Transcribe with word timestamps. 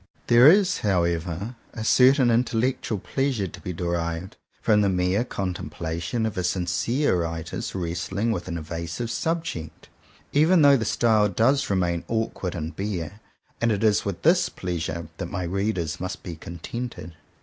There 0.25 0.49
is 0.51 0.79
however 0.79 1.55
a 1.75 1.83
certain 1.83 2.31
intellectual 2.31 2.97
pleasure 2.97 3.45
to 3.47 3.61
be 3.61 3.71
derived 3.71 4.35
from 4.59 4.81
the 4.81 4.89
mere 4.89 5.23
contemplation 5.23 6.25
of 6.25 6.35
a 6.39 6.43
sincere 6.43 7.21
writer's 7.21 7.75
wrestling 7.75 8.31
with 8.31 8.47
an 8.47 8.57
evasive 8.57 9.11
subject, 9.11 9.89
even 10.33 10.63
though 10.63 10.75
his 10.79 10.87
style 10.87 11.29
does 11.29 11.69
remain 11.69 12.03
awkward 12.07 12.55
and 12.55 12.75
bare; 12.75 13.19
and 13.61 13.71
it 13.71 13.83
is 13.83 14.03
with 14.03 14.23
this 14.23 14.49
pleasure 14.49 15.07
that 15.17 15.29
my 15.29 15.43
readers 15.43 15.99
must 15.99 16.23
be 16.23 16.35
contented. 16.35 17.13